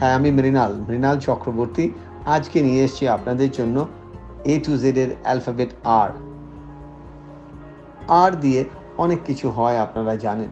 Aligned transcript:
হ্যাঁ 0.00 0.14
আমি 0.14 0.30
মৃণাল 0.30 0.72
মৃণাল 0.88 1.18
চক্রবর্তী। 1.18 1.90
আজকে 2.26 2.62
নিয়ে 2.62 2.84
এসেছি 2.84 3.08
আপনাদের 3.08 3.50
জন্য 3.50 3.86
এ 4.44 4.60
টু 4.64 4.76
জেড 4.76 4.98
এর 4.98 5.10
অ্যালফাবেট 5.22 5.70
আর 5.84 6.10
আর 8.08 8.30
দিয়ে 8.40 8.64
অনেক 8.98 9.20
কিছু 9.24 9.50
হয়, 9.50 9.78
আপনারা 9.80 10.16
জানেন। 10.16 10.50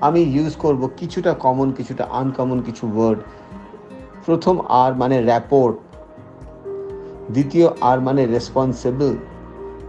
আমি 0.00 0.20
ইউজ 0.20 0.56
করব 0.56 0.90
কিছুটা 0.96 1.34
কমন 1.34 1.72
কিছুটা 1.72 2.04
আনকমন 2.04 2.62
কিছু 2.62 2.90
ওয়ার্ড 2.96 3.20
প্রথম 4.26 4.60
আর 4.68 4.94
মানে 4.94 5.20
র্যাপোর্ট 5.20 5.76
দ্বিতীয় 7.32 7.68
আর 7.80 8.00
মানে 8.00 8.26
রেসপন্সিবল 8.26 9.16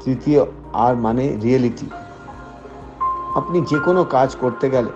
তৃতীয় 0.05 0.45
আর 0.73 0.95
মানে 0.95 1.37
রিয়েলিটি 1.43 1.87
আপনি 3.35 3.61
যে 3.61 3.79
কোনো 3.79 4.03
কাজ 4.03 4.35
করতে 4.35 4.69
গেলে 4.69 4.91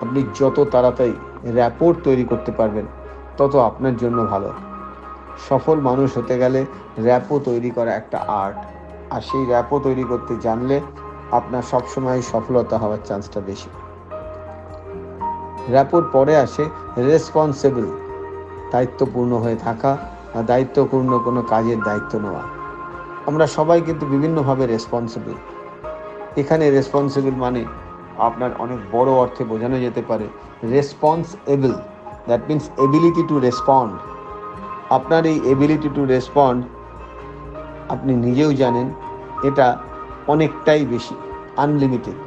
আপনি 0.00 0.24
যত 0.38 0.60
তাড়াতাড়ি 0.64 1.14
র্যাপোর্ট 1.54 1.96
তৈরি 2.04 2.24
করতে 2.24 2.52
পারবেন 2.52 2.86
তত 3.40 3.56
আপনার 3.56 3.96
জন্য 3.96 4.26
ভালো। 4.26 4.52
সফল 5.48 5.80
মানুষ 5.80 6.18
হতে 6.18 6.38
গেলে 6.38 6.66
র্যাপো 6.98 7.38
তৈরি 7.38 7.70
করা 7.70 7.94
একটা 7.94 8.18
আর্ট। 8.28 8.56
আর 9.10 9.20
সেই 9.20 9.46
র্যাপো 9.46 9.80
তৈরি 9.80 10.04
করতে 10.04 10.36
জানলে 10.36 10.80
আপনার 11.30 11.62
সবসময় 11.62 12.22
সফলতা 12.22 12.78
হওয়ার 12.78 12.98
চান্সটা 13.04 13.40
বেশি। 13.40 13.68
র্যাপোর 15.70 16.08
পরে 16.12 16.36
আসে 16.36 16.64
রেসপন্সিবল, 16.96 17.86
দায়িত্বপূর্ণ 18.72 19.32
হয়ে 19.36 19.56
থাকা 19.56 19.96
বা 20.34 20.42
দায়িত্বপূর্ণ 20.42 21.18
কোনো 21.18 21.42
কাজের 21.42 21.82
দায়িত্ব 21.82 22.18
নেওয়া। 22.18 22.42
আমরা 23.26 23.46
সবাই 23.46 23.80
কিন্তু 23.80 24.06
বিভিন্নভাবে 24.06 24.66
রেসপন্সিবল। 24.66 25.34
এখানে 26.36 26.70
রেসপন্সিবল 26.70 27.30
মানে 27.30 27.64
আপনার 28.18 28.50
অনেক 28.58 28.78
বড় 28.92 29.10
অর্থে 29.10 29.44
বোঝানো 29.44 29.78
যেতে 29.78 30.02
পারে 30.08 30.26
response 30.64 31.36
able 31.46 31.72
that 32.30 32.42
means 32.50 32.64
ability 32.84 33.22
to 33.30 33.36
respond 33.46 33.92
আপনার 34.96 35.22
এই 35.32 35.38
এবিলিটি 35.52 35.88
টু 35.96 36.02
রেসপন্ড 36.14 36.60
আপনি 37.94 38.12
নিজেও 38.26 38.50
জানেন, 38.62 38.86
এটা 39.48 39.66
অনেকটাই 40.34 40.82
বেশি 40.94 41.14
আনলিমিটেড 41.64 42.18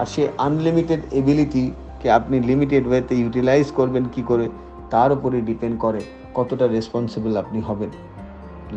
আর 0.00 0.06
সেই 0.12 0.28
আনলিমিটেড 0.46 1.00
এবিলিটিকে 1.20 2.08
আপনি 2.18 2.36
লিমিটেড 2.50 2.84
ওয়েতে 2.88 3.14
ইউটিলাইজ 3.22 3.66
করবেন, 3.78 4.04
কি 4.14 4.22
করে? 4.30 4.46
তার 4.92 5.10
উপরে 5.16 5.36
ডিপেন্ড 5.48 5.76
করে 5.84 6.00
কতটা 6.38 6.66
রেসপন্সিবল 6.76 7.32
আপনি 7.42 7.58
হবেন। 7.68 7.90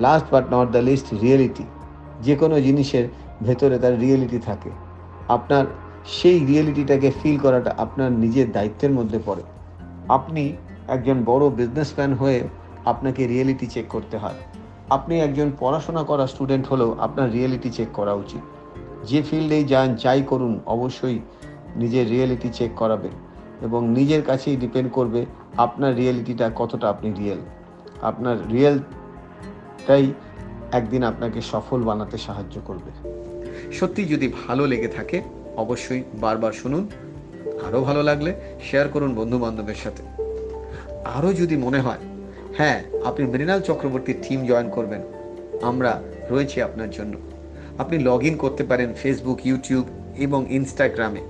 Last 0.06 0.28
but 0.34 0.46
not 0.56 0.68
the 0.76 0.82
least 0.90 1.08
reality 1.24 1.66
যে 2.26 2.34
কোনো 2.42 2.56
জিনিসের 2.68 3.06
ভেতরে 3.48 3.76
তার 3.84 3.94
রিয়েলিটি 4.04 4.40
থাকে। 4.48 4.72
আপনার 5.36 5.66
সেই 6.18 6.38
রিয়েলিটিটাকে 6.50 7.10
ফিল 7.20 7.38
করাটা 7.46 7.72
আপনার 7.84 8.10
নিজের 8.24 8.48
দায়িত্বের 8.56 8.92
মধ্যে 8.98 9.20
পড়ে। 9.28 9.44
আপনি 10.18 10.44
একজন 10.92 11.24
বড় 11.26 11.50
বিজনেসম্যান 11.50 12.14
হয়ে 12.14 12.44
আপনাকে 12.86 13.28
রিয়েলিটি 13.28 13.68
চেক 13.68 13.86
করতে 13.90 14.18
হয়। 14.18 14.34
আপনি 14.90 15.20
একজন 15.20 15.52
পড়াশোনা 15.60 16.04
করা 16.04 16.28
স্টুডেন্ট 16.28 16.68
হলেও 16.68 16.96
আপনার 17.00 17.32
রিয়েলিটি 17.32 17.70
চেক 17.70 17.88
করা 17.94 18.14
উচিত। 18.14 18.42
যে 19.06 19.22
ফিল্ডেই 19.22 19.64
যান, 19.64 19.96
যাই 19.96 20.22
করুন, 20.22 20.60
অবশ্যই 20.66 21.20
নিজের 21.76 22.10
রিয়েলিটি 22.10 22.50
চেক 22.54 22.72
করাবে 22.76 23.10
এবং 23.62 23.90
নিজের 23.90 24.22
কাছেই 24.22 24.56
ডিপেন্ড 24.56 24.92
করবে 24.92 25.26
আপনার 25.58 25.96
রিয়েলিটিটা 25.96 26.52
কতটা 26.56 26.90
আপনি 26.90 27.14
রিয়েল 27.14 27.40
আপনার 28.02 28.52
রিয়েলটাই 28.52 30.14
একদিন 30.72 31.04
আপনাকে 31.04 31.42
সফল 31.42 31.84
বানাতে 31.84 32.18
সাহায্য 32.18 32.62
করবে। 32.66 32.92
সত্যি 33.72 34.06
যদি 34.06 34.34
ভালো 34.48 34.68
লেগে 34.68 34.88
থাকে, 34.88 35.22
অবশ্যই 35.58 36.04
বারবার 36.14 36.52
শুনুন। 36.52 36.88
আরও 37.68 37.82
ভালো 37.82 38.04
লাগলে 38.04 38.42
শেয়ার 38.72 38.88
করুন 38.88 39.16
বন্ধু 39.16 39.40
বান্ধবের 39.40 39.76
সাথে। 39.76 40.21
আরও 41.06 41.34
যদি 41.34 41.58
মনে 41.58 41.80
হয় 41.80 41.98
হ্যাঁ 42.58 42.84
আপনি 43.06 43.28
মৃণাল 43.28 43.62
চক্রবর্তীর 43.62 44.16
টিম 44.30 44.46
জয়েন 44.46 44.70
করবেন। 44.70 45.02
আমরা 45.62 46.02
রয়েছি 46.30 46.62
আপনার 46.62 46.92
জন্য। 46.92 47.18
আপনি 47.78 48.00
লগ 48.00 48.24
ইন 48.24 48.38
করতে 48.38 48.64
পারেন 48.64 48.94
ফেসবুক 48.94 49.46
ইউটিউব 49.46 49.88
এবং 50.18 50.46
ইনস্টাগ্রামে 50.50 51.22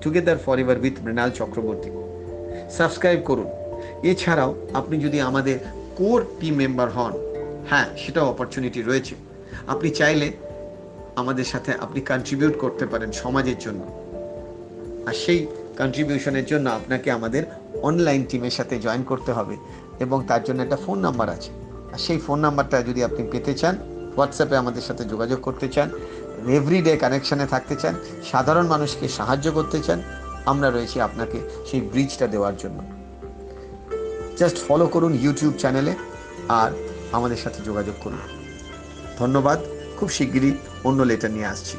together 0.00 0.38
for 0.38 0.58
ever 0.58 0.78
with 0.78 0.92
Mrinal 1.02 1.30
Chakraborty. 1.30 1.90
Subscribe 2.70 3.20
করুন। 3.24 3.46
এছাড়াও 4.02 4.54
আপনি 4.74 4.98
যদি 4.98 5.20
আমাদের 5.20 5.58
কোর 5.96 6.26
টিম 6.40 6.54
মেম্বার 6.54 6.90
হন 6.90 7.12
হ্যাঁ 7.70 7.84
সেটাও 7.96 8.28
অপরচুনিটি 8.28 8.82
রয়েছে। 8.82 9.14
আপনি 9.66 9.90
চাইলে 9.90 10.32
আমাদের 11.16 11.44
সাথে 11.44 11.72
আপনি 11.72 12.00
কন্ট্রিবিউট 12.00 12.58
করতে 12.58 12.86
পারেন 12.86 13.12
সমাজের 13.12 13.58
জন্য। 13.60 13.80
আর 15.06 15.14
সেই 15.14 15.46
কন্ট্রিবিউশনের 15.78 16.46
জন্য 16.46 16.70
আপনাকে 16.70 17.10
আমাদের 17.10 17.42
অনলাইন 17.82 18.24
টিমের 18.24 18.50
সাথে 18.50 18.78
জয়েন 18.78 19.02
করতে 19.02 19.32
হবে 19.32 19.56
এবং 20.00 20.24
তার 20.28 20.44
জন্য 20.44 20.62
একটা 20.62 20.76
ফোন 20.76 20.98
নাম্বার 20.98 21.28
আছে। 21.28 21.50
আর 21.92 21.98
সেই 21.98 22.18
ফোন 22.18 22.38
নাম্বারটা 22.38 22.82
যদি 22.82 23.04
আপনি 23.04 23.22
পেতে 23.30 23.54
চান 23.54 23.76
হোয়াটসঅ্যাপে 24.16 24.56
আমাদের 24.56 24.82
সাথে 24.82 25.04
যোগাযোগ 25.04 25.40
করতে 25.40 25.68
চান 25.68 25.90
এভরিডে 26.48 26.96
কানেকশানে 26.96 27.46
থাকতে 27.46 27.76
চান, 27.76 27.94
সাধারণ 28.30 28.66
মানুষকে 28.66 29.08
সাহায্য 29.08 29.52
করতে 29.52 29.80
চান, 29.82 30.02
আমরা 30.46 30.70
রয়েছি 30.70 31.00
আপনাকে 31.00 31.38
সেই 31.66 31.80
ব্রিজটা 31.80 32.26
দেওয়ার 32.26 32.56
জন্য। 32.56 32.78
জাস্ট 34.38 34.58
ফলো 34.68 34.86
করুন 34.86 35.14
ইউটিউব 35.14 35.54
চ্যানেলে 35.58 35.94
আর 36.48 36.70
আমাদের 37.12 37.36
সাথে 37.36 37.62
যোগাযোগ 37.64 37.94
করুন। 38.02 38.18
ধন্যবাদ, 39.18 39.58
খুব 39.96 40.10
শিগগিরই 40.10 40.52
অন্য 40.84 41.02
লেটার 41.02 41.30
নিয়ে 41.30 41.46
আসছি। 41.46 41.76